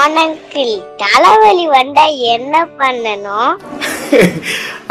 [0.00, 3.54] ஆனங்கிள் தலைவலி வந்தா என்ன பண்ணணும்?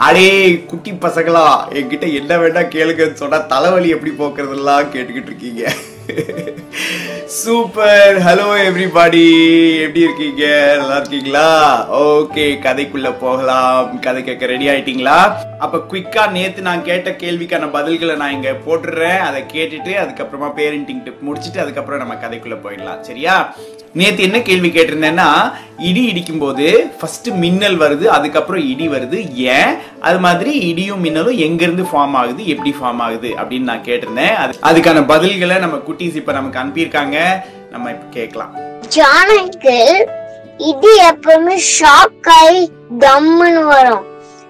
[0.06, 0.28] அடே
[0.70, 1.44] குட்டி பசங்களா
[1.80, 5.64] என்கிட்ட என்ன வேண்டாம் கேளுங்கன்னு சொன்னா தலைவலி எப்படி போக்குறதெல்லாம் கேட்டுக்கிட்டு இருக்கீங்க.
[7.40, 9.24] சூப்பர் ஹலோ எவ்ரிபாடி
[9.86, 10.44] எப்படி இருக்கீங்க?
[10.80, 11.48] நல்லா இருக்கீங்களா?
[12.08, 14.00] ஓகே கதைக்குள்ள போகலாம்.
[14.08, 15.20] கதை கேட்க ரெடி ஆயிட்டீங்களா?
[15.66, 21.26] அப்ப குயிக்கா நேத்து நான் கேட்ட கேள்விக்கான பதில்களை நான் இங்க போட்டுடுறேன் அதை கேட்டுட்டு அதுக்கப்புறமா பேரண்டிங் டிப்
[21.30, 23.02] முடிச்சிட்டு அதுக்கப்புறம் நம்ம கதைக்குள்ள போயிடலாம்.
[23.10, 23.38] சரியா?
[23.94, 29.34] நேத்து என்ன கேள்வி கேட்டிருந்தேன்னா இடி இடிக்கும் போது ஃபர்ஸ்ட் மின்னல் வருது அதுக்கப்புறம் இடி வருது.
[29.34, 29.76] ஏன்?
[30.02, 32.48] அது மாதிரி இடியும் மின்னலும் எங்க இருந்து ஃபார்ம் ஆகுது?
[32.48, 33.30] எப்படி ஃபார்ம் ஆகுது?
[33.30, 34.36] அப்படின்னு நான் கேட்டிருந்தேன்.
[34.36, 37.20] அது அதுக்கான பதில்களை நம்ம குட்டீஸ் இப்ப நமக்கு அனுப்பியிருக்காங்க.
[37.72, 38.56] நம்ம இப்ப கேட்கலாம்.
[38.88, 39.52] ஜான்
[40.58, 44.06] இடி எப்பவுமே ஷாக் ஆகி தம்முன்னு வரும்.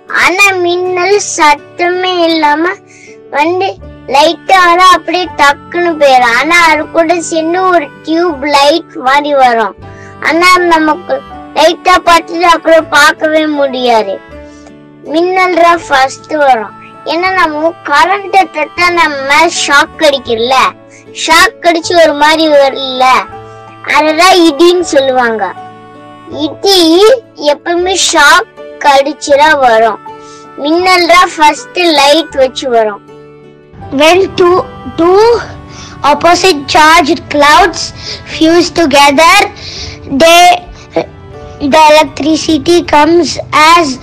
[0.07, 2.69] ஆனா மின்னல் சத்தமே இல்லாம
[3.31, 9.75] வந்து லைட்டா வர அப்படியே டக்குன்னு போயிடும் ஆனா அது கூட சின்ன ஒரு டியூப் லைட் மாதிரி வரும்.
[10.27, 11.21] ஆனா நமக்கு
[11.55, 14.19] லைட்டா பார்த்துட்டு அப்புறம் பார்க்கவே முடியாது.
[15.03, 16.73] மின்னல் தான் ஃபர்ஸ்ட் வரும்.
[17.05, 20.57] ஏன்னா நம்ம கரண்ட் தட்டா நம்ம ஷாக் அடிக்கல
[21.25, 23.05] ஷாக் அடிச்சு ஒரு மாதிரி வரல
[23.95, 25.53] அதுதான் இடின்னு சொல்லுவாங்க.
[26.45, 26.79] இடி
[27.53, 29.99] எப்பவுமே ஷாக் அடிச்சுதான் வரும்.
[30.57, 33.12] மின்னல் தான் ஃபர்ஸ்ட் லைட் வச்சு வரும்.
[33.93, 34.65] When two,
[34.97, 35.39] two
[36.03, 37.93] opposite charged clouds
[38.25, 39.35] fuse together,
[40.09, 40.67] they,
[41.59, 43.99] the electricity comes as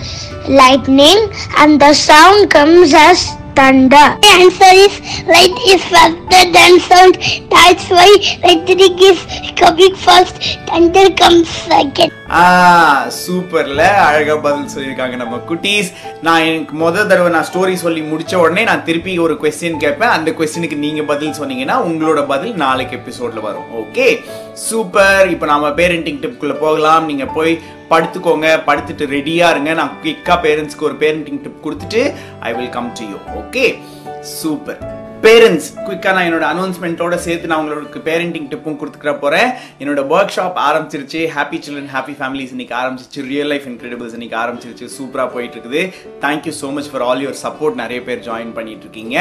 [0.49, 4.17] lightning and the sound comes as thunder.
[4.23, 7.17] The answer is light is faster than sound.
[7.51, 9.27] That's why lightning is
[9.59, 10.37] coming first,
[10.69, 12.13] thunder comes second.
[12.31, 13.83] சூப்பரில் சூப்பர்ல.
[14.09, 15.89] அழகா பதில் சொல்லியிருக்காங்க நம்ம குட்டீஸ்.
[16.23, 20.09] நான் எனக்கு முத தடவை நான் ஸ்டோரி சொல்லி முடிச்ச உடனே நான் திருப்பி ஒரு கொஸ்டின் கேட்பேன்.
[20.09, 23.67] அந்த கொஸ்டினுக்கு நீங்க பதில் சொன்னீங்கன்னா உங்களோட பதில் நாளைக்கு எபிசோட்ல வரும்.
[23.83, 24.21] Okay
[24.53, 25.31] super.
[25.31, 27.07] இப்போ நாம பேரண்டிங் டிப்குள்ள போகலாம்.
[27.07, 28.49] நீங்க போய் படுத்துக்கோங்க.
[28.67, 29.73] படுத்துட்டு ரெடியா இருங்க.
[29.73, 33.79] நான் குயிக்காக பேரண்ட்ஸ்க்கு ஒரு பேரண்டிங் டிப் கொடுத்துட்டு I will come to you okay
[34.21, 35.00] super.
[35.25, 39.49] Parents குயிக்காக நான் என்னோட அனௌன்ஸ்மெண்ட்டோட சேர்த்து நான் உங்களுக்கு பேரண்டிங் டிப்பும் கொடுத்துக்கிற போகிறேன்
[39.81, 41.21] என்னோட ஒர்க் ஷாப் ஆரம்பிச்சிருச்சு.
[41.35, 44.87] ஹாப்பி சில்ட்ரன் ஹாப்பி ஃபேமிலிஸ் இன்னைக்கு ஆரம்பிச்சிச்சு ரியல் லைஃப் இன்க்ரெடிபிள்ஸ் இன்னைக்கு ஆரம்பிச்சிருச்சு.
[44.97, 45.83] சூப்பராக போயிட்டு இருக்குது
[46.25, 49.17] thank you so much for all your support நிறைய பேர் ஜாயின் பண்ணிட்டு இருக்கீங்க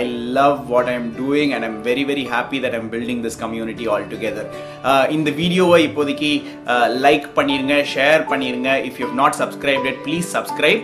[0.00, 0.02] I
[0.38, 3.88] love what I am doing and I'm very very happy that I'm building this community
[3.94, 4.48] all together
[5.16, 6.32] இந்த வீடியோவை இப்போதைக்கு
[7.06, 8.70] லைக் பண்ணிருங்க ஷேர் பண்ணிருங்க.
[8.90, 10.82] If you not subscribe that please subscribe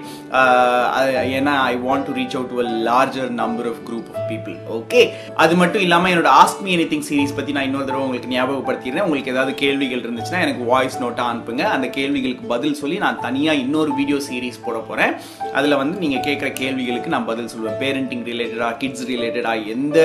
[1.39, 5.03] ஏன்னா I want to reach out to a larger number of group of people okay
[5.45, 9.07] அது மட்டும் இல்லாமல் என்னோட ஆஸ்க் மீ எனிதிங் சீரிஸ் பற்றி நான் இன்னொரு தடவை உங்களுக்கு ஞாபகப்படுத்திடுறேன்.
[9.09, 11.65] உங்களுக்கு ஏதாவது கேள்விகள் இருந்துச்சுன்னா எனக்கு வாய்ஸ் நோட்டாக அனுப்புங்க.
[11.77, 15.15] அந்த கேள்விகளுக்கு பதில் சொல்லி நான் தனியாக இன்னொரு வீடியோ சீரிஸ் போட போகிறேன்
[15.59, 19.99] அதில் வந்து நீங்கள் கேட்குற கேள்விகளுக்கு நான் பதில் சொல்லுவேன் பேரண்டிங் ரிலேட்டடாக கிட்ஸ் ரிலேட்டடாக எந்த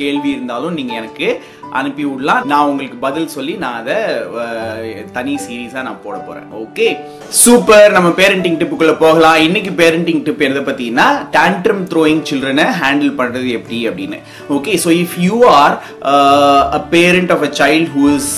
[0.00, 1.28] கேள்வி இருந்தாலும் நீங்கள் எனக்கு
[1.78, 2.42] அனுப்பி விடலாம்.
[2.50, 3.96] நான் உங்களுக்கு பதில் சொல்லி நான் அதை
[5.16, 6.88] தனி சீரீஸாக நான் போட போகிறேன் ஓகே
[7.42, 9.38] சூப்பர் நம்ம பேரண்டிங் டிப்புக்குள்ளே போகலாம்.
[9.46, 14.18] இன்னைக்கு பேரண்டிங் டிப் எதை பார்த்தீங்கன்னா டேண்ட்ரம் த்ரோயிங் சில்ட்ரனை ஹேண்டில் பண்ணுறது எப்படி அப்படின்னு.
[14.56, 15.74] Okay so if you are
[16.78, 18.32] a parent of a child who is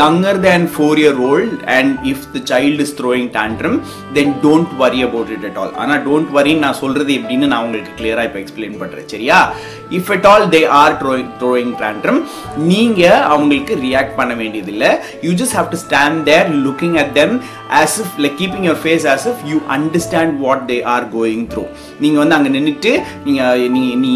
[0.00, 3.78] younger than four year old and if the child is throwing tantrum
[4.18, 7.94] then don't worry about it at all ஆனால் don't வரின்னு நான் சொல்கிறது எப்படின்னு நான் உங்களுக்கு
[8.00, 9.40] கிளியராக இப்போ explain பண்ணுறேன் சரியா?
[9.98, 12.20] If at all they are throwing throwing tantrum
[12.70, 14.90] நீங்கள் அவங்களுக்கு ரியாக்ட் பண்ண வேண்டியதில்லை.
[15.26, 17.34] You just have to stand there looking at them
[17.80, 21.64] as if like keeping your face as if you understand what they are going through
[22.04, 22.94] நீங்கள் வந்து அங்கே நின்றுட்டு
[23.26, 24.12] நீங்கள் நீ நீ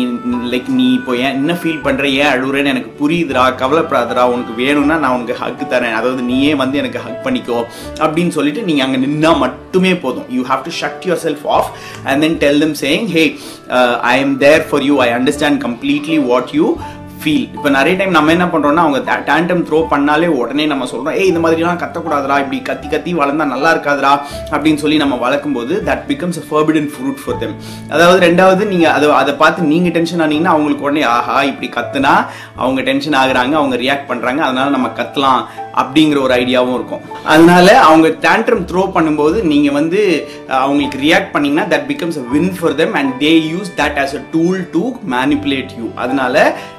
[0.54, 5.16] லைக் நீ இப்போ ஏன் என்ன ஃபீல் பண்ணுற ஏன் அழுகுறேன்னு எனக்கு புரியுதுடா கவலைப்படாதரா உனக்கு வேணும்னா நான்
[5.19, 5.97] உனக்கு ஹக் தரேன்.
[5.98, 7.59] அதாவது நீயே வந்து எனக்கு ஹக் பண்ணிக்கோ
[8.04, 10.26] அப்படின்னு சொல்லிட்டு நீங்கள் அங்கே நின்னா மட்டுமே போதும்.
[10.36, 11.69] You have to shut yourself off
[12.10, 13.22] and then tell them saying hey
[14.12, 16.66] I am there for you I understand completely what you
[17.25, 21.31] feel இப்போ நிறைய டைம் நம்ம என்ன பண்ணுறோம்னா அவங்க டேண்டம் த்ரோ பண்ணாலே உடனே நம்ம சொல்கிறோம் ஏய்
[21.31, 24.12] இந்த மாதிரிலாம் கத்தக்கூடாதுரா இப்படி கத்தி கத்தி வளர்ந்தா நல்லா இருக்காதுரா
[24.53, 27.57] அப்படின்னு சொல்லி நம்ம வளர்க்கும் போது that becomes a forbidden fruit for them
[27.91, 32.15] அதாவது ரெண்டாவது நீங்கள் அதை அதை பார்த்து நீங்கள் டென்ஷன் ஆனீங்கன்னா அவங்களுக்கு உடனே ஆஹா இப்படி கத்துனா
[32.57, 35.43] அவங்க டென்ஷன் ஆகுறாங்க அவங்க ரியாக்ட் பண்ணுறாங்க அதனால நம்ம கத்தலாம்
[35.75, 37.01] அப்படிங்கிற ஒரு ஐடியாவும் இருக்கும்.
[37.27, 40.01] அதனால அவங்க டேண்ட்ரம் த்ரோ பண்ணும்போது நீங்க வந்து
[40.59, 44.22] அவங்களுக்கு ரியாக்ட் பண்ணீங்கன்னா that becomes a win for them and they use that as a
[44.33, 44.83] tool to
[45.15, 46.37] manipulate you அதனால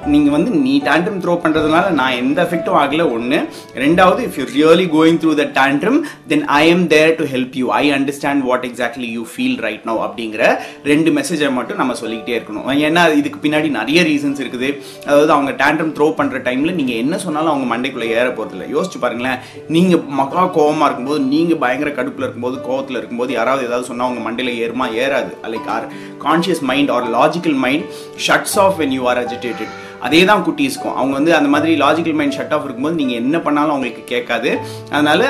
[0.07, 3.03] நீங்க வந்து நீ டேண்ட்ரம் த்ரோ பண்ணுறதுனால நான் எந்த எஃபெக்டும் ஆகல.
[3.15, 3.39] ஒன்று
[3.83, 5.99] ரெண்டாவது if you really going through the tantrum
[6.31, 9.95] then I am there to help you I understand what exactly you feel right no
[10.07, 10.43] அப்படிங்கிற
[10.91, 12.67] ரெண்டு மெசேஜை மட்டும் நம்ம சொல்லிக்கிட்டே இருக்கணும்.
[12.89, 14.71] ஏன்னா இதுக்கு பின்னாடி நிறைய ரீசன்ஸ் இருக்குது.
[15.09, 19.39] அதாவது அவங்க டேண்ட்ரம் த்ரோ பண்ணுற டைமில் நீங்கள் என்ன சொன்னாலும் அவங்க மண்டைக்குள்ளே ஏற போகிறதில்ல யோசிச்சு பாருங்களேன்.
[19.75, 24.59] நீங்கள் மக்கா கோவமாக இருக்கும்போது நீங்கள் பயங்கர கடுப்பில் இருக்கும்போது கோவத்தில் இருக்கும்போது யாராவது ஏதாவது சொன்னால் அவங்க மண்டையில்
[24.65, 24.87] ஏறுமா?
[25.03, 25.31] ஏறாது.
[25.53, 25.87] Like our
[26.25, 27.85] conscious mind our logical mind
[28.27, 29.73] shuts off when you are agitated
[30.07, 30.95] அதே தான் குட்டீஸ்க்கும்.
[30.99, 34.51] அவங்க வந்து அந்த மாதிரி லாஜிக்கல் மைண்ட் ஷட் ஆஃப் இருக்கும்போது நீங்கள் என்ன பண்ணாலும் அவங்களுக்கு கேட்காது.
[34.95, 35.21] அதனால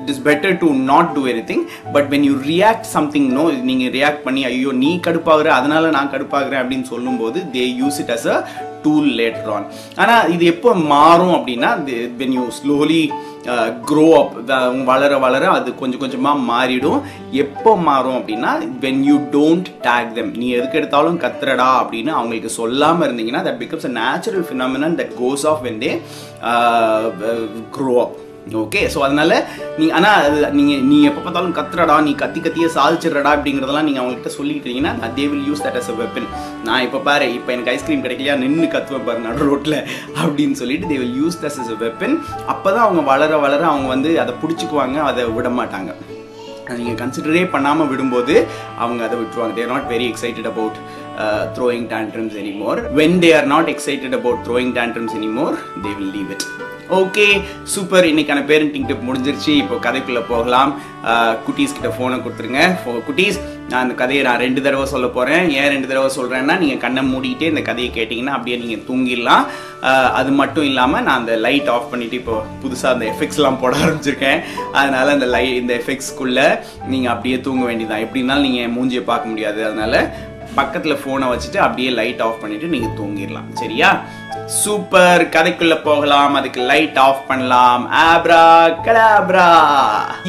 [0.00, 4.24] it is better to not do everything but when you react something no நீங்கள் ரியாக்ட்
[4.26, 8.38] பண்ணி ஐயோ நீ கடுப்பாகிற அதனால நான் கடுப்பாகிறேன் அப்படின்னு சொல்லும்போது they use it as a
[8.84, 9.66] tool later on
[10.02, 11.70] ஆனால் இது எப்போ மாறும் அப்படின்னா
[12.20, 13.02] when you slowly
[13.88, 14.34] grow up
[14.90, 17.00] வளர வளர அது கொஞ்சம் கொஞ்சமாக மாறிடும்.
[17.44, 18.50] எப்போ மாறும் அப்படின்னா
[18.84, 23.88] when you don't take them நீ எதுக்கு எடுத்தாலும் கத்துறடா அப்படின்னு அவங்களுக்கு சொல்லாமல் இருந்தீங்கன்னா that becomes
[23.90, 25.92] a natural phenomenon that goes off when they
[27.76, 28.16] grow up
[28.52, 29.32] okay so அதனால
[29.78, 34.30] நீ ஆனால் அது நீங்கள் நீ எப்போ பார்த்தாலும் கத்துறடா நீ கத்தி கத்தியே சாதிச்சிடறடா அப்படிங்கிறதெல்லாம் நீங்கள் அவங்ககிட்ட
[34.38, 36.26] சொல்லிக்கிட்டீங்கன்னா they will use that as a weapon
[36.64, 39.78] நான் இப்போ பாரு இப்போ எனக்கு ஐஸ்கிரீம் கிடைக்கலையா நின்று கத்துவேன் பாரு நடு ரோட்டில்
[40.22, 43.88] அப்படின்னு சொல்லிட்டு they will use this as a weapon அப்போ தான் அவங்க வளர வளர அவங்க
[43.88, 45.92] வந்து அதை பிடிச்சிக்குவாங்க அதை விட மாட்டாங்க.
[46.78, 48.34] நீங்கள் கன்சிடரே பண்ணாமல் விடும்போது
[48.78, 49.54] அவங்க அதை விட்டுருவாங்க.
[49.54, 50.76] They're not very excited about
[51.58, 55.56] throwing tantrums anymore when they are not excited about throwing tantrums anymore
[55.86, 56.46] they will leave it
[57.00, 57.26] okay
[57.72, 59.52] super இன்னைக்கான பேரண்டிங் டிப் முடிஞ்சிருச்சு.
[59.62, 60.72] இப்போ கதைக்குள்ளே போகலாம்.
[61.46, 62.62] குட்டீஸ் கிட்ட ஃபோனை கொடுத்துருங்க.
[63.06, 63.38] குட்டீஸ்
[63.70, 67.48] நான் அந்த கதையை நான் ரெண்டு தடவை சொல்ல போகிறேன் ஏன் ரெண்டு தடவை சொல்கிறேன்னா நீங்கள் கண்ணை மூடிக்கிட்டே
[67.52, 69.44] இந்த கதையை கேட்டிங்கன்னா அப்படியே நீங்கள் தூங்கிடலாம்.
[70.18, 74.38] அது மட்டும் இல்லாமல் நான் அந்த லைட் ஆஃப் பண்ணிட்டு இப்போ புதுசாக அந்த எஃபெக்ட்ஸ்லாம் போட ஆரம்பிச்சிருக்கேன்.
[74.80, 76.46] அதனால் அந்த லை இந்த எஃபெக்ட்ஸ்க்குள்ளே
[76.92, 79.60] நீங்கள் அப்படியே தூங்க வேண்டியதான் எப்படி இருந்தாலும் நீங்கள் மூஞ்சியை பார்க்க முடியாது.
[79.70, 79.98] அதனால்
[80.54, 83.52] பக்கத்தில் ஃபோனை வச்சுட்டு அப்படியே லைட் ஆஃப் பண்ணிட்டு நீங்க தூங்கிடலாம்.
[83.52, 84.00] சரியா?
[84.46, 86.34] சூப்பர் கதைக்குள்ள போகலாம்.
[86.34, 87.92] அதுக்கு லைட் ஆஃப் பண்ணலாம்.
[87.92, 89.56] ஆப்ரா கலாப்ரா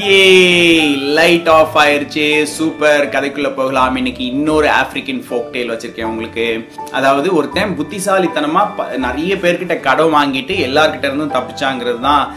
[0.07, 2.43] ஏ லைட் ஆஃப் ஆயிருச்சு.
[2.43, 3.95] சூப்பர் கதைக்குள்ள போகலாம்.
[3.95, 6.69] இன்னைக்கு இன்னொரு ஆப்பிரிக்கன் ஃபோக் டேல் வச்சிருக்கேன் உங்களுக்கு.
[6.91, 12.33] அதாவது ஒருத்தன் புத்திசாலித்தனமா ப- நிறைய பேர்கிட்ட கடன் வாங்கிட்டு எல்லார்கிட்ட இருந்தும் தப்பிச்சாங்கிறது தான்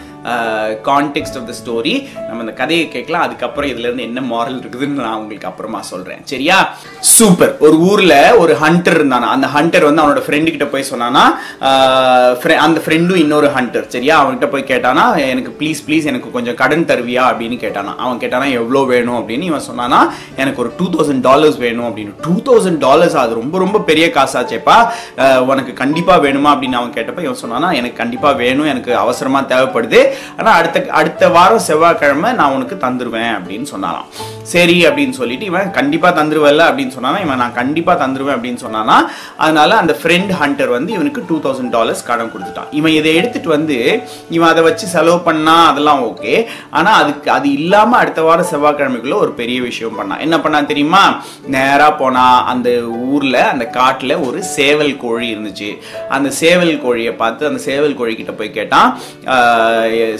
[0.88, 1.94] கான்டெக்ட் ஆஃப் த ஸ்டோரி
[2.26, 3.24] நம்ம அந்த கதையை கேட்கலாம்.
[3.26, 6.22] அதுக்கப்புறம் இதுல இருந்து என்ன மாரல் இருக்குதுன்னு நான் உங்களுக்கு அப்புறமா சொல்றேன்.
[6.32, 6.58] சரியா?
[7.16, 9.28] சூப்பர் ஒரு ஊர்ல ஒரு ஹண்டர் இருந்தானா?
[9.36, 11.24] அந்த ஹண்டர் வந்து அவனோட ஃப்ரெண்டு கிட்ட போய் சொன்னானா
[12.66, 14.14] அந்த ஃப்ரெண்டும் இன்னொரு ஹண்டர் சரியா?
[14.22, 17.92] அவன்கிட்ட போய் கேட்டானா எனக்கு ப்ளீஸ் ப்ளீஸ் எனக்கு கொஞ்சம் கடன் தருவியா அப்படின்னு கேட்டானா.
[18.04, 19.18] அவன் கேட்டானா எவ்வளோ வேணும்?
[19.20, 20.00] அப்படின்னு இவன் சொன்னானா
[20.42, 22.14] எனக்கு ஒரு டூ தௌசண்ட் டாலர்ஸ் வேணும் அப்படின்னு.
[22.26, 24.76] டூ தௌசண்ட் டாலர்ஸ் அது ரொம்ப ரொம்ப பெரிய காசாச்சேப்பா.
[25.52, 26.50] உனக்கு கண்டிப்பா வேணுமா?
[26.54, 28.70] அப்படின்னு அவன் கேட்டப்ப இவன் சொன்னானா எனக்கு கண்டிப்பா வேணும்.
[28.72, 30.00] எனக்கு அவசரமா தேவைப்படுது.
[30.38, 34.08] ஆனால் அடுத்த அடுத்த வாரம் செவ்வாய்க்கிழமை நான் உனக்கு தந்துடுவேன் அப்படின்னு சொன்னாலாம்.
[34.52, 38.96] சரி அப்படின்னு சொல்லிட்டு இவன் கண்டிப்பாக தந்துருவல்ல அப்படின்னு சொன்னானா இவன் நான் கண்டிப்பாக தந்துருவேன் அப்படின்னு சொன்னானா
[39.44, 42.70] அதனால அந்த ஃப்ரெண்ட் ஹண்டர் வந்து இவனுக்கு டூ தௌசண்ட் டாலர்ஸ் கடன் கொடுத்துட்டான்.
[42.78, 43.76] இவன் இதை எடுத்துட்டு வந்து
[44.36, 46.34] இவன் அதை வச்சு செலவு பண்ணா அதெல்லாம் ஓகே
[46.78, 51.02] ஆனால் அதுக்கு அது இல்லாமல் அடுத்த வாரம் செவ்வாய்க்கிழமைக்குள்ள ஒரு பெரிய விஷயம் பண்ணான் என்ன பண்ணான் தெரியுமா?
[51.54, 52.68] நேராக போனா அந்த
[53.12, 55.70] ஊரில் அந்த காட்டில் ஒரு சேவல் கோழி இருந்துச்சு.
[56.16, 58.88] அந்த சேவல் கோழியை பார்த்து அந்த சேவல் கோழி கிட்ட போய் கேட்டான்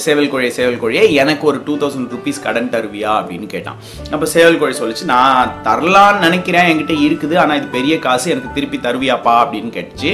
[0.05, 3.79] சேவல் கோழியை சேவல் கோழியை எனக்கு ஒரு டூ தௌசண்ட் ருபீஸ் கடன் தருவியா அப்படின்னு கேட்டான்.
[4.15, 8.81] அப்போ சேவல் கோழி சொல்லிச்சு நான் தரலான்னு நினைக்கிறேன் என்கிட்ட இருக்குது ஆனால் இது பெரிய காசு எனக்கு திருப்பி
[8.87, 10.13] தருவியாப்பா அப்படின்னு கேட்டுச்சு.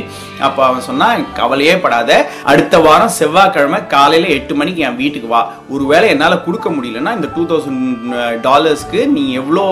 [0.49, 2.13] அப்போ அவன் சொன்னான் கவலையே படாத
[2.53, 5.43] அடுத்த வாரம் செவ்வாய்க்கிழமை காலையில் எட்டு மணிக்கு என் வீட்டுக்கு வா.
[5.75, 8.15] ஒருவேளை என்னால் கொடுக்க முடியலன்னா இந்த டூ தௌசண்ட்
[8.49, 9.65] டாலர்ஸ்க்கு நீ எவ்வளோ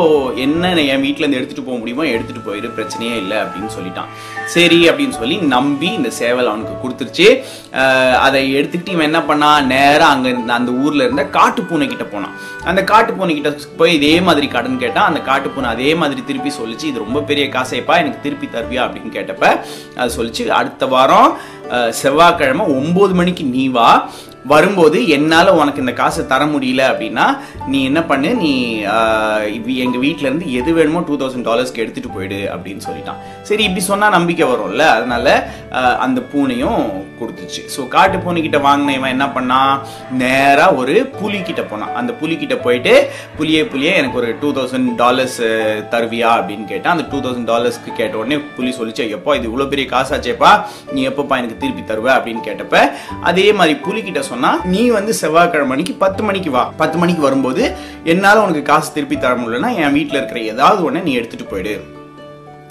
[0.46, 4.10] என்ன என் வீட்டிலேருந்து எடுத்துகிட்டு போக முடியுமோ எடுத்துகிட்டு போயிரு பிரச்சனையே இல்லை அப்படின்னு சொல்லிட்டான்.
[4.54, 7.28] சரி அப்படின்னு சொல்லி நம்பி இந்த சேவல் அவனுக்கு கொடுத்துருச்சு.
[8.26, 12.34] அதை எடுத்துக்கிட்டு இவன் என்ன பண்ணான் நேராக அங்க இருந்த அந்த ஊர்ல இருந்த காட்டு பூனைக்கிட்ட கிட்ட போனான்.
[12.70, 15.08] அந்த காட்டு பூனைக்கிட்ட கிட்ட போய் இதே மாதிரி கடன் கேட்டான்.
[15.10, 18.82] அந்த காட்டு பூனை அதே மாதிரி திருப்பி சொல்லிச்சு இது ரொம்ப பெரிய காசைப்பா எனக்கு திருப்பி தருவியா?
[18.86, 19.46] அப்படின்னு கேட்டப்ப
[20.00, 21.30] அது சொல்லிச்சு அடுத்த வாரம்
[22.02, 23.88] செவ்வாய்க்கிழமை ஒன்பது மணிக்கு நீ வா.
[24.44, 28.34] வரும்போது என்னால் உனக்கு இந்த காசை தர முடியல அப்படின்னா நீ என்ன பண்ணு?
[28.34, 33.16] நீ எங்கள் இவ்- இருந்து எது வேணுமோ டூ தௌசண்ட் டாலர்ஸ்க்கு எடுத்துகிட்டு போயிடு அப்படின்னு சொல்லிட்டான்.
[33.42, 34.78] சரி இப்படி சொன்னால் நம்பிக்கை வரும்ல.
[34.78, 35.48] அதனால
[35.98, 37.60] அந்த பூனையும் கொடுத்துச்சு.
[37.76, 41.94] ஸோ காட்டு பூனை கிட்ட வாங்கின இவன் என்ன பண்ணான் நேராக ஒரு புலிக்கிட்ட போனான்.
[41.94, 46.30] அந்த புலிக்கிட்ட போயிட்டு புலியே புலியே எனக்கு ஒரு டூ தௌசண்ட் டாலர்ஸ் தருவியா?
[46.32, 46.98] அப்படின்னு கேட்டான்.
[46.98, 50.62] அந்த டூ தௌசண்ட் டாலர்ஸ்க்கு கேட்ட உடனே புலி சொல்லிச்சு எப்பா இது இவ்வளோ பெரிய காசாச்சேப்பா.
[50.92, 52.12] நீ எப்பப்பா எனக்கு திருப்பி தருவ?
[52.12, 52.90] அப்படின்னு கேட்டப்ப
[53.20, 56.64] அதே மாதிரி புலிக்கிட்ட சொன்னா நீ வந்து செவ்வாய்க்கிழமை மணிக்கு பத்து மணிக்கு வா.
[56.82, 57.64] பத்து மணிக்கு வரும்போது
[58.12, 61.74] என்னால உனக்கு காசு திருப்பி தர முடியலன்னா என் வீட்டில் இருக்கிற ஏதாவது ஒன்று நீ எடுத்துட்டு போயிடு.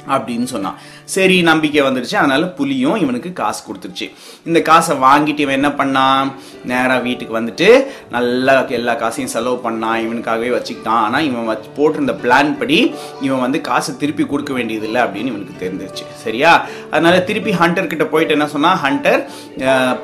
[0.08, 0.78] அப்படின்னு சொன்னான்.
[1.06, 2.16] சரி நம்பிக்கை வந்துருச்சு.
[2.16, 4.08] அதனால புலியும் இவனுக்கு காசு கொடுத்துருச்சு.
[4.46, 6.32] இந்த காசை வாங்கிட்டு இவன் என்ன பண்ணான்?
[6.66, 10.00] நேராக வீட்டுக்கு வந்துட்டு நல்லா எல்லா காசையும் செலவு பண்ணான்.
[10.06, 11.02] இவனுக்காகவே வச்சுக்கிட்டான்.
[11.08, 15.56] ஆனால் இவன் வச்சு போட்டிருந்த பிளான் படி இவன் வந்து காசு திருப்பி கொடுக்க வேண்டியது இல்லை அப்படின்னு இவனுக்கு
[15.66, 16.06] தெரிஞ்சிருச்சு.
[16.14, 16.66] சரியா?
[16.92, 19.22] அதனால திருப்பி ஹண்டர் கிட்ட போயிட்டு என்ன சொன்னா ஹண்டர்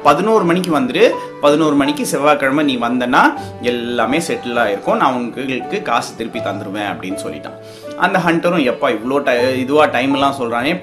[0.04, 1.06] பதினோரு மணிக்கு வந்துரு.
[1.42, 3.24] பதினோரு மணிக்கு செவ்வாய்க்கிழமை நீ வந்தனா
[3.62, 5.02] எல்லாமே செட்டில் ஆயிருக்கும்.
[5.02, 7.60] நான் உங்களுக்கு காசு திருப்பி தந்துருவேன் அப்படின்னு சொல்லிட்டான்.
[7.98, 10.34] அந்த ஹண்டரும் எப்பா இவ்வளோ டை இதுவாக டைம் எல்லாம்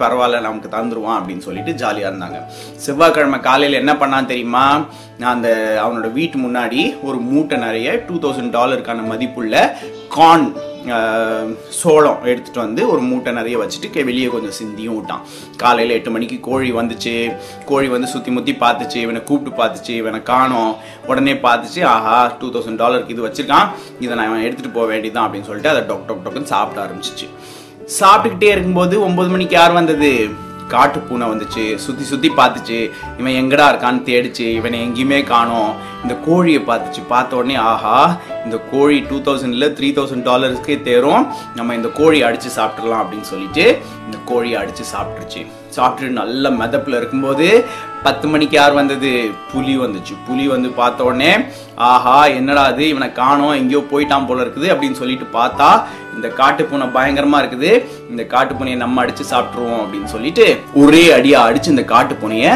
[0.02, 2.38] பரவாயில்ல நமக்கு தந்துடுவான் அப்படின்னு சொல்லிட்டு ஜாலியாக இருந்தாங்க.
[2.76, 4.84] செவ்வாய்க்கிழமை காலையில் என்ன பண்ணான் தெரியுமா?
[5.18, 5.50] நான் அந்த
[5.86, 9.78] அவனோட வீட்டு முன்னாடி ஒரு மூட்டை நிறைய டூ தௌசண்ட் டாலருக்கான மதிப்புள்ள
[10.08, 10.52] கார்ன்
[11.80, 15.22] சோளம் எடுத்துட்டு வந்து ஒரு மூட்டை நிறைய வச்சுட்டு வெளியே கொஞ்சம் சிந்தியும் விட்டான்.
[15.56, 17.36] காலையில் எட்டு மணிக்கு கோழி வந்துச்சு.
[17.64, 18.96] கோழி வந்து சுற்றி முற்றி பார்த்துச்சு.
[18.96, 19.90] இவனை கூப்பிட்டு பார்த்துச்சு.
[19.90, 20.76] இவனை காணோம்.
[21.06, 23.68] உடனே பார்த்துச்சு ஆஹா டூ தௌசண்ட் டாலருக்கு இது வச்சுருக்கான்.
[24.00, 27.28] இதை நான் இவன் எடுத்துகிட்டு போக வேண்டியதான் அப்படின்னு சொல்லிட்டு அதை டொக் டொக் டொக்குன்னு சாப்பிட ஆரம்பிச்சிச்சு.
[28.00, 30.28] சாப்பிட்டுக்கிட்டே இருக்கும்போது ஒம்பது மணிக்கு யார் வந்தது?
[30.68, 32.78] காட்டு பூனை வந்துச்சு சுற்றி சுற்றி பார்த்துச்சு
[33.18, 35.72] இவன் எங்கடா இருக்கான்னு தேடிச்சு இவனை எங்கேயுமே காணோம்.
[36.02, 37.98] இந்த கோழியை பார்த்துச்சு பார்த்த உடனே ஆஹா
[38.44, 41.26] இந்த கோழி டூ தௌசண்டில் த்ரீ தௌசண்ட் டாலர்ஸ்க்கே தேரும்.
[41.54, 43.66] நம்ம இந்த கோழியை அடித்து சாப்பிட்றலாம் அப்படின்னு சொல்லிட்டு
[44.06, 45.42] இந்த கோழியை அடித்து சாப்பிட்ருச்சு
[45.76, 47.46] சாப்பிட்டுட்டு நல்ல மெதப்பில் இருக்கும்போது
[48.02, 49.10] பத்து மணிக்கு யார் வந்தது?
[49.52, 50.14] புலி வந்துச்சு.
[50.26, 51.30] புலி வந்து பார்த்த உடனே
[51.76, 52.88] ஆஹா என்னடா இது?
[52.88, 55.68] இவனை காணோம் எங்கேயோ போயிட்டான் போல இருக்குது அப்படின்னு சொல்லிட்டு பார்த்தா
[56.16, 57.70] இந்த காட்டு பூனை பயங்கரமா இருக்குது.
[58.10, 60.44] இந்த காட்டு பூனையை நம்ம அடிச்சு சாப்பிட்டுருவோம் அப்படின்னு சொல்லிட்டு
[60.82, 62.48] ஒரே அடியா அடிச்சு இந்த காட்டு பூனைய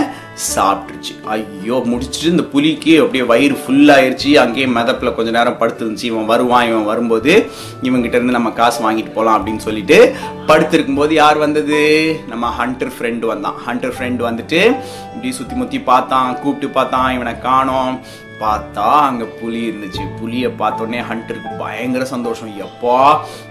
[0.55, 1.13] சாப்பிட்டுருச்சு.
[1.35, 6.11] ஐயோ முடிச்சுட்டு இந்த புலிக்கு அப்படியே வயிறு ஃபுல்லாயிருச்சு அங்கேயே மிதப்பில் கொஞ்ச நேரம் படுத்துருந்துச்சு.
[6.11, 7.33] இவன் வருவான் இவன் வரும்போது
[7.83, 9.99] இவங்கிட்ட இருந்து நம்ம காசு வாங்கிட்டு போகலாம் அப்படின்னு சொல்லிட்டு
[10.47, 11.81] படுத்திருக்கும் போது யார் வந்தது?
[12.29, 13.59] நம்ம ஹண்டர் ஃப்ரெண்டு வந்தான்.
[13.67, 14.63] ஹண்டர் ஃப்ரெண்டு வந்துட்டு
[15.15, 17.97] இப்படி சுற்றி முற்றி பார்த்தான் கூப்பிட்டு பார்த்தான் இவனை காணோம்.
[18.43, 20.03] பார்த்தா அங்கே புலி இருந்துச்சு.
[20.19, 22.51] புலியை பார்த்த உடனே ஹண்டருக்கு பயங்கர சந்தோஷம்.
[22.67, 22.99] எப்பா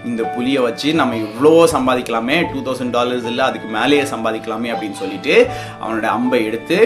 [0.08, 2.36] இந்த புலியை வச்சு நம்ம இவ்வளோ சம்பாதிக்கலாமே?
[2.52, 5.34] டூ தௌசண்ட் டாலர்ஸ் இல்லை அதுக்கு மேலேயே சம்பாதிக்கலாமே அப்படின்னு சொல்லிட்டு
[5.82, 6.78] அவனோட அம்பை எடுத்து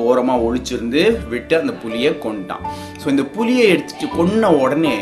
[0.00, 2.64] ஓரமாக ஒழிச்சிருந்து விட்டு அந்த புலியை கொண்டான்.
[3.02, 4.96] ஸோ இந்த புலியை எடுத்துட்டு கொன்ன உடனே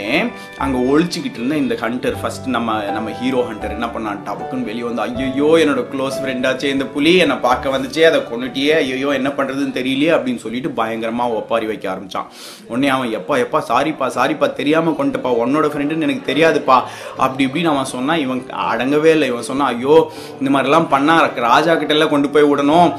[0.64, 4.23] அங்கே ஒழிச்சுக்கிட்டு இருந்த இந்த ஹண்டர் ஃபர்ஸ்ட் நம்ம நம்ம ஹீரோ ஹண்டர் என்ன பண்ணான்?
[4.28, 9.11] டபக்குன்னு வெளியே வந்து ஐயோ என்னோட க்ளோஸ் ஃப்ரெண்டாச்சே இந்த புலி என்னை பார்க்க வந்துச்சே அதை கொண்டுட்டியே ஐயோ
[9.21, 12.30] என்ன பண்ணுறதுன்னு தெரியலையே அப்படின்னு சொல்லிட்டு பயங்கரமாக ஒப்பாரி வைக்க ஆரம்பிச்சான்.
[12.70, 16.76] உடனே அவன் எப்பா எப்பா சாரிப்பா சாரிப்பா தெரியாமல் கொண்டுப்பா உன்னோட ஃப்ரெண்டுன்னு எனக்கு தெரியாதுப்பா.
[17.25, 18.40] அப்படி இப்படின்னு அவன் சொன்னால் இவன்
[18.72, 19.28] அடங்கவே இல்லை.
[19.32, 19.96] இவன் சொன்னான் ஐயோ
[20.40, 21.16] இந்த மாதிரிலாம் பண்ணா
[21.49, 22.90] ராஜா கிட்டெல்லாம் கொண்டு போய் விடணும்.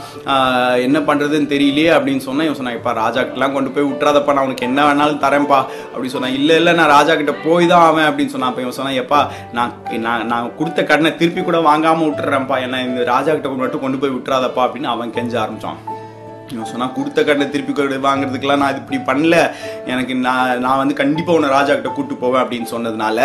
[0.88, 1.92] என்ன பண்ணுறதுன்னு தெரியலையே.
[1.98, 4.36] அப்படின்னு சொன்னால் இவன் சொன்னான் இப்போ ராஜா கிட்டலாம் கொண்டு போய் விட்டுறாதப்பா.
[4.36, 5.62] நான் உனக்கு என்ன வேணாலும் தரேன்ப்பா.
[5.94, 9.00] அப்படின்னு சொன்னான் இல்லை இல்லை நான் ராஜா கிட்ட போய் தான் அவன் அப்படின்னு சொன்னான் அப்ப இவன் சொன்னான்
[9.04, 9.22] எப்பா
[9.58, 9.74] நான்
[10.08, 12.58] நான் நான் கொடுத்த கடனை திருப்பி கூட வாங்காமல் விட்டுறேன்ப்பா.
[12.68, 14.64] என்ன இந்த ராஜா கிட்ட மட்டும் கொண்டு போய் விட்டுறாதப்பா.
[14.68, 15.82] அப்படின்னு அவன் கெஞ்ச ஆரம்பிச்சான்.
[16.54, 19.38] இவன் சொன்னால் கொடுத்த கடனை திருப்பி கொடு வாங்குறதுக்கெல்லாம் நான் இது இப்படி பண்ணல.
[19.94, 23.20] எனக்கு நான் நான் வந்து கண்டிப்பாக உன்னை ராஜா கிட்ட கூட்டு போவேன் அப்படின்னு சொன்னதுனால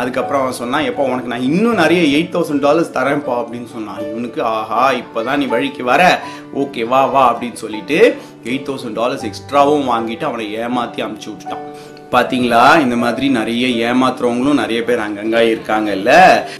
[0.00, 4.00] அதுக்கப்புறம் அவன் சொன்னான் எப்போ உனக்கு நான் இன்னும் நிறைய எயிட் தௌசண்ட் டாலர்ஸ் தரேன்ப்பா அப்படின்னு சொன்னான்.
[4.10, 6.02] இவனுக்கு ஆஹா இப்போ தான் நீ வழிக்கு வர.
[6.62, 7.98] ஓகே வா வா அப்படின்னு சொல்லிட்டு
[8.50, 11.66] எயிட் தௌசண்ட் டாலர்ஸ் எக்ஸ்ட்ராவும் வாங்கிட்டு அவனை ஏமாற்றி அமுச்சு விட்டுட்டான்.
[12.12, 12.80] பாத்தீங்களா?
[12.80, 16.10] இந்த மாதிரி நிறைய ஏமாத்துறவங்களும் நிறைய பேர் அங்கங்க இருக்காங்கல்ல.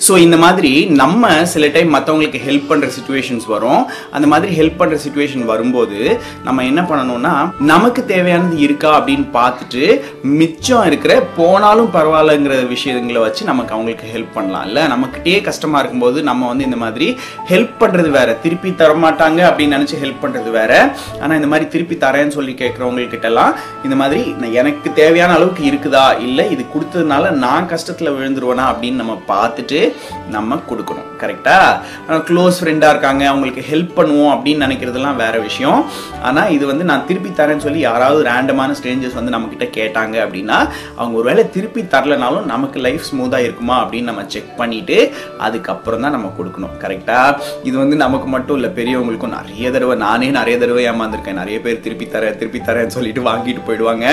[0.09, 3.83] ஸோ இந்த மாதிரி நம்ம சில டைம் மற்றவங்களுக்கு ஹெல்ப் பண்ற சுச்சுவேஷன்ஸ் வரும்.
[4.11, 5.99] அந்த மாதிரி ஹெல்ப் பண்ற சுச்சுவேஷன் வரும்போது
[6.45, 7.35] நம்ம என்ன பண்ணணும்னா
[7.73, 9.83] நமக்கு தேவையானது இருக்கா அப்படின்னு பார்த்துட்டு
[10.41, 14.83] மிச்சம் இருக்கிற போனாலும் பரவாயில்லங்கிற விஷயங்களை வச்சு நமக்கு அவங்களுக்கு ஹெல்ப் பண்ணலாம் இல்லை?
[14.95, 17.09] நமக்கிட்டே கஷ்டமா இருக்கும்போது நம்ம வந்து இந்த மாதிரி
[17.51, 18.29] ஹெல்ப் பண்றது வேற.
[18.45, 20.73] திருப்பி தர மாட்டாங்க அப்படின்னு நினைச்சு ஹெல்ப் பண்றது வேற.
[21.21, 23.55] ஆனா இந்த மாதிரி திருப்பி தரேன்னு சொல்லி கேட்கறவங்க கிட்ட எல்லாம்
[23.85, 26.07] இந்த மாதிரி நான் எனக்கு தேவையான அளவுக்கு இருக்குதா?
[26.27, 29.81] இல்லை இது கொடுத்ததுனால நான் கஷ்டத்தில் விழுந்துருவேனா அப்படின்னு நம்ம பார்த்துட்டு
[30.35, 31.09] நம்ம கொடுக்கணும்.
[31.23, 35.81] கரெக்டாக க்ளோஸ் ஃப்ரெண்டாக இருக்காங்க அவங்களுக்கு ஹெல்ப் பண்ணுவோம் அப்படின்னு நினைக்கிறதெல்லாம் வேற விஷயம்.
[36.29, 40.59] ஆனால் இது வந்து நான் திருப்பி தரேன்னு சொல்லி யாராவது ரேண்டமான ஸ்ட்ரேஞ்சர்ஸ் வந்து நம்மக்கிட்ட கேட்டாங்க அப்படின்னா
[40.99, 44.99] அவங்க ஒரு வேளை திருப்பி தரலனாலும் நமக்கு லைஃப் ஸ்மூத்தாக இருக்குமா அப்படின்னு நம்ம செக் பண்ணிட்டு
[45.49, 46.75] அதுக்கப்புறம் தான் நம்ம கொடுக்கணும்.
[46.85, 51.41] கரெக்டாக இது வந்து நமக்கு மட்டும் இல்லை பெரியவங்களுக்கும் நிறைய தடவை நானே நிறைய தடவை ஏமாந்துருக்கேன்.
[51.43, 54.07] நிறைய பேர் திருப்பி தரேன் திருப்பி தரேன்னு சொல்லிட்டு வாங்கிட்டு போயிடுவாங்க.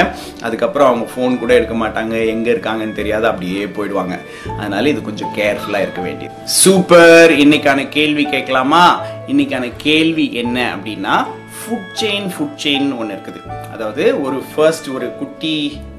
[0.47, 4.15] அதுக்கப்புறம் அவங்க ஃபோன் கூட எடுக்க மாட்டாங்க எங்கே இருக்காங்கன்னு தெரியாது அப்படியே போயிடுவாங்க.
[4.59, 6.35] அதனால இது கொஞ்சம் கேர்ஃபுல்லாக இருக்க வேண்டியது.
[6.61, 8.83] சூப்பர் இன்னைக்கான கேள்வி கேட்கலாமா?
[9.27, 11.15] இன்னைக்கான கேள்வி என்ன அப்படின்னா
[11.59, 13.41] ஃபுட் செயின் ஃபுட் செயின் ஒன்று இருக்குது.
[13.73, 15.55] அதாவது ஒரு ஃபர்ஸ்ட் ஒரு குட்டி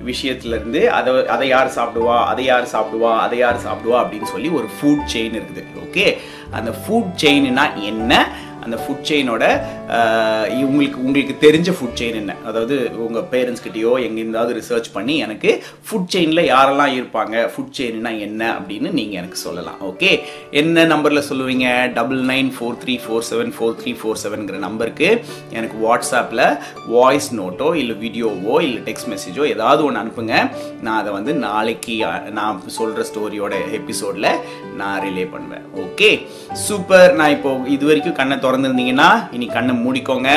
[0.09, 5.05] விஷயத்துலேருந்து அதை அதை யார் சாப்பிடுவா அதை யார் சாப்பிடுவா அதை யார் சாப்பிடுவா அப்படின்னு சொல்லி ஒரு ஃபுட்
[5.15, 5.65] செயின் இருக்குது.
[5.85, 6.07] ஓகே
[6.59, 8.13] அந்த ஃபுட் செயின்னா என்ன?
[8.65, 9.45] அந்த ஃபுட் செயினோட
[10.67, 12.33] உங்களுக்கு உங்களுக்கு தெரிஞ்ச ஃபுட் செயின் என்ன?
[12.49, 12.77] அதாவது
[13.07, 15.51] உங்கள் பேரண்ட்ஸ் கிட்டயோ எங்கேருந்தாவது ரிசர்ச் பண்ணி எனக்கு
[15.89, 17.35] ஃபுட் செயினில் யாரெல்லாம் இருப்பாங்க?
[17.53, 18.43] ஃபுட் செயின்னா என்ன?
[18.59, 19.79] அப்படின்னு நீங்கள் எனக்கு சொல்லலாம்.
[19.91, 20.11] ஓகே
[20.63, 21.69] என்ன நம்பரில் சொல்லுவீங்க?
[21.99, 25.09] Double nine four three four seven four three four செவன்கிற நம்பருக்கு
[25.59, 26.45] எனக்கு வாட்ஸ்அப்பில்
[26.97, 30.37] வாய்ஸ் நோட்டோ இல்லை வீடியோவோ இல்லை டெக்ஸ்ட் மெசேஜோ ஏதாவது ஒன்று அனுப்புங்க.
[30.87, 31.97] நான் அதை வந்து நாளைக்கு
[32.39, 34.31] நான் சொல்கிற ஸ்டோரியோட எபிசோடில்
[34.81, 35.65] நான் ரிலே பண்ணுவேன்.
[35.85, 36.11] ஓகே
[36.67, 40.31] சூப்பர் நான் இப்போ இது வரைக்கும் கண்ணை திறந்துருந்தீங்கன்னா இனி கண்ணை மூடிக்கோங்க.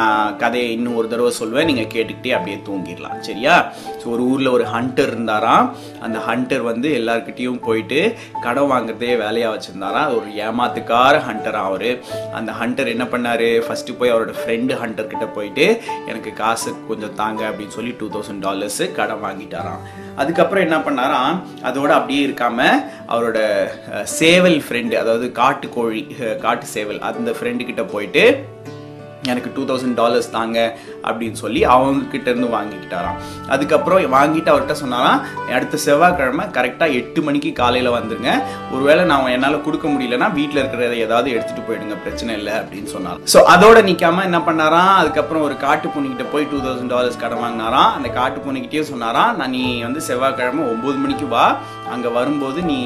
[0.00, 1.68] நான் கதையை இன்னும் ஒரு தடவை சொல்வேன்.
[1.70, 3.18] நீங்கள் கேட்டுக்கிட்டே அப்படியே தூங்கிடலாம்.
[3.28, 3.56] சரியா?
[4.00, 5.66] ஸோ ஒரு ஊரில் ஒரு ஹண்டர் இருந்தாராம்.
[6.06, 8.00] அந்த ஹண்டர் வந்து எல்லாருக்கிட்டேயும் போயிட்டு
[8.44, 10.12] கடன் வாங்குறதே வேலையாக வச்சுருந்தாராம்.
[10.16, 11.90] ஒரு ஏமாத்துக்கார ஹண்டராக அவர்.
[12.38, 13.48] அந்த ஹண்டர் என்ன பண்ணார்?
[13.66, 15.66] ஃபஸ்ட்டு போய் அவரோட ஃப்ரெண்டு ஹண்டர் கிட்ட போயிட்டு
[16.10, 19.82] எனக்கு காசு கொஞ்சம் தாங்க அப்படின்னு சொல்லி டூ தௌசண்ட் டாலர்ஸு கடன் வாங்கிட்டாராம்.
[20.20, 21.36] அதுக்கப்புறம் என்ன பண்ணாராம்?
[21.68, 22.80] அதோட அப்படியே இருக்காமல்
[23.12, 23.38] அவரோட
[24.18, 26.02] சேவல் ஃப்ரெண்டு அதாவது காட்டு கோழி
[26.44, 28.22] காட்டு சேவல் அந்த ஃப்ரெண்ட் ஃப்ரெண்டு கிட்ட போயிட்டு
[29.30, 30.58] எனக்கு டூ தௌசண்ட் டாலர்ஸ் தாங்க
[31.08, 33.18] அப்படின்னு சொல்லி அவங்கக்கிட்ட இருந்து வாங்கிக்கிட்டாராம்.
[33.54, 35.20] அதுக்கப்புறம் வாங்கிட்டு அவர்கிட்ட சொன்னாராம்
[35.56, 38.32] அடுத்த செவ்வாய்க்கிழமை கரெக்டாக எட்டு மணிக்கு காலையில் வந்துருங்க.
[38.74, 43.40] ஒருவேளை நான் என்னால் கொடுக்க முடியலன்னா வீட்டில் இருக்கிறத ஏதாவது எடுத்துகிட்டு போயிடுங்க பிரச்சனை இல்லை அப்படின்னு சொன்னார் ஸோ
[43.54, 47.90] அதோட நிற்காம என்ன பண்ணாராம் அதுக்கப்புறம் ஒரு காட்டு பூனைக்கிட்ட போய் டூ தௌசண்ட் டாலர்ஸ் கடன் வாங்கினாராம்.
[47.98, 51.46] அந்த காட்டு பூனைக்கிட்டே சொன்னாராம் நான் நீ வந்து செவ்வாய்க்கிழமை ஒம்பது மணிக்கு வா.
[51.94, 52.78] அங்கே வரும்போது நீ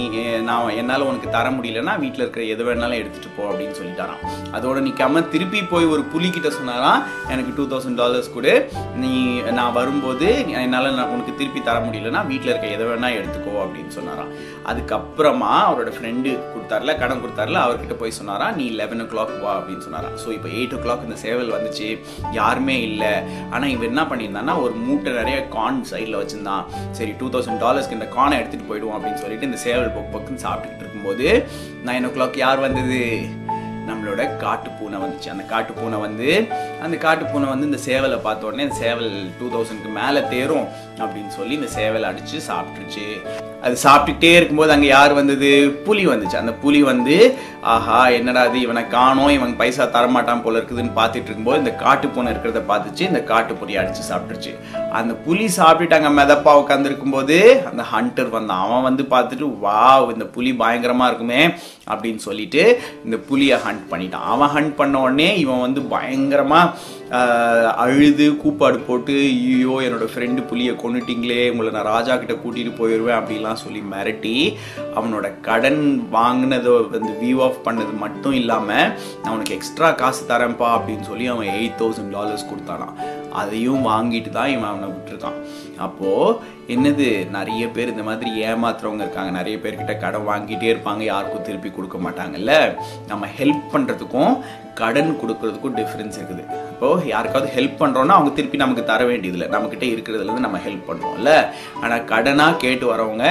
[0.48, 4.22] நான் என்னால் உனக்கு தர முடியலன்னா வீட்டில் இருக்கிற எது வேணாலும் எடுத்துகிட்டு போ அப்படின்னு சொல்லிட்டாராம்.
[4.56, 7.00] அதோட நிற்காம திருப்பி போய் ஒரு புலிகிட்ட சொன்னாராம்
[7.32, 8.52] எனக்கு டூ தௌசண்ட் டாலர்ஸ் கொடு.
[9.00, 9.10] நீ
[9.58, 10.28] நான் வரும்போது
[10.60, 14.30] என்னால் நான் உனக்கு திருப்பி தர முடியலன்னா வீட்டில் இருக்க எதை வேணா எடுத்துக்கோ அப்படின்னு சொன்னாராம்.
[14.70, 19.86] அதுக்கப்புறமா அவரோட ஃப்ரெண்டு கொடுத்தார்ல கடன் கொடுத்தாருல அவர்கிட்ட போய் சொன்னாரா நீ லெவன் ஓ கிளாக் வா அப்படின்னு
[19.88, 20.16] சொன்னாராம்.
[20.22, 21.90] ஸோ இப்போ எயிட் ஓ கிளாக் இந்த சேவல் வந்துச்சு
[22.38, 23.12] யாருமே இல்லை.
[23.52, 26.66] ஆனால் இவன் என்ன பண்ணியிருந்தான்னா ஒரு மூட்டை நிறைய கார்ன் சைடில் வச்சுருந்தான்.
[27.00, 30.84] சரி டூ தௌசண்ட் டாலர்ஸ்க்கு இந்த கார்னை எடுத்துகிட்டு போயிடுவோம் அப்படின்னு சொல்லிட்டு இந்த சேவல் பொக்கு பொக்குன்னு சாப்பிட்டுக்கிட்டு
[30.86, 31.28] இருக்கும்போது
[31.90, 33.02] நைன் ஓ கிளாக் யார் வந்தது?
[33.88, 35.28] நம்மளோட காட்டு பூனை வந்துச்சு.
[35.34, 36.28] அந்த காட்டு பூனை வந்து
[36.84, 40.68] அந்த காட்டு பூனை வந்து இந்த சேவலை பார்த்த உடனே இந்த சேவல் டூ தௌசண்ட்க்கு மேலே தேரும்.
[41.02, 43.06] அப்படின்னு சொல்லி இந்த சேவலை அடிச்சு சாப்பிட்டுருச்சு.
[43.66, 45.50] அது சாப்பிட்டுட்டே இருக்கும்போது அங்கே யார் வந்தது?
[45.86, 46.36] புலி வந்துச்சு.
[46.42, 47.16] அந்த புலி வந்து
[47.72, 48.58] ஆஹா என்னடா இது?
[48.60, 49.32] இவனை காணோம்.
[49.36, 53.04] இவன் பைசா தரமாட்டான் போல இருக்குதுன்னு பார்த்துட்டு இருக்கும்போது இந்த காட்டு பூனை இருக்கிறத பார்த்துச்சு.
[53.10, 54.52] இந்த காட்டு புலியை அடிச்சு சாப்பிட்டுருச்சு.
[55.00, 57.38] அந்த புலி சாப்பிட்டுட்டு அங்கே மிதப்பா உட்காந்துருக்கும் போது
[57.70, 61.42] அந்த ஹண்டர் வந்தான் அவன் வந்து பார்த்துட்டு வாவ் இந்த புலி பயங்கரமாக இருக்குமே
[61.92, 62.62] அப்படின்னு சொல்லிட்டு
[63.04, 64.28] இந்த புலியை ஹண்ட் பண்ணிட்டான்.
[64.34, 66.72] அவன் ஹண்ட் பண்ண உடனே இவன் வந்து பயங்கரமாக
[67.76, 73.62] அழுது கூப்பாடு போட்டு ஐயோ என்னோட ஃப்ரெண்டு புலியை கொண்டுட்டிங்களே உங்களை நான் ராஜா கிட்ட கூட்டிட்டு போயிடுவேன் அப்படிலாம்
[73.62, 74.34] சொல்லி மிரட்டி
[74.94, 78.88] அவனோட கடன் வாங்கினதை வந்து வியூ ஆஃப் பண்ணது மட்டும் இல்லாமல்
[79.22, 82.96] நான் உனக்கு எக்ஸ்ட்ரா காசு தரேன்ப்பா அப்படின்னு சொல்லி அவன் எயிட் தௌசண்ட் டாலர்ஸ் கொடுத்தானான்
[83.34, 85.38] அதையும் வாங்கிட்டு தான் இவன் அவனை விட்டுருக்கான்
[85.78, 86.36] அப்போது
[86.74, 89.30] என்னது நிறைய பேர் இந்த மாதிரி ஏமாத்துறவங்க இருக்காங்க.
[89.30, 91.02] நிறைய பேர்கிட்ட கடன் வாங்கிட்டே இருப்பாங்க.
[91.12, 92.52] யாருக்கும் திருப்பி கொடுக்க மாட்டாங்கல்ல?
[93.06, 94.34] நம்ம ஹெல்ப் பண்ணுறதுக்கும்
[94.74, 96.44] கடன் கொடுக்கறதுக்கும் டிஃப்ரென்ஸ் இருக்குது.
[96.70, 99.48] இப்போது யாருக்காவது ஹெல்ப் பண்ணுறோன்னா அவங்க திருப்பி நமக்கு தர வேண்டியதில்லை.
[99.54, 101.32] நம்மக்கிட்ட இருக்கிறதுலேருந்து நம்ம ஹெல்ப் பண்ணுறோம்ல
[101.80, 103.26] ஆனால் கடனாக கேட்டு வரவங்க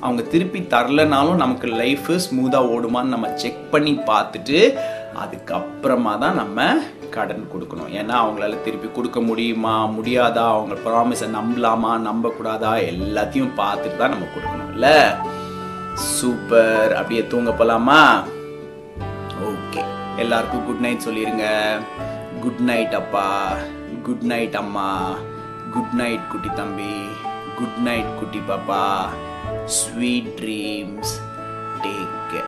[0.00, 4.74] அவங்க திருப்பி தரலனாலும் நமக்கு லைஃப் ஸ்மூத்தாக ஓடுமான்னு நம்ம செக் பண்ணி பார்த்துட்டு
[5.22, 6.76] அதுக்கப்புறமா தான் நம்ம
[7.16, 7.90] கடன் கொடுக்கணும்.
[8.00, 14.88] ஏன்னா அவங்களால திருப்பி கொடுக்க முடியுமா முடியாதா அவங்க ப்ராமிஸை நம்பலாமா நம்பக்கூடாதா எல்லாத்தையும் பார்த்துட்டு தான் நம்ம கொடுக்கணும்ல
[16.16, 16.92] சூப்பர்.
[16.98, 18.00] அப்படியே தூங்க போலாமா?
[19.50, 19.82] ஓகே.
[20.16, 21.46] எல்லாருக்கும் குட் நைட் சொல்லிடுங்க
[22.42, 23.26] குட் நைட் அப்பா.
[24.06, 24.90] குட் நைட் அம்மா.
[25.74, 26.94] குட் நைட் குட்டி தம்பி.
[27.60, 28.82] குட் நைட் குட்டி பாப்பா.
[29.78, 31.14] Sweet dreams
[31.82, 32.47] take care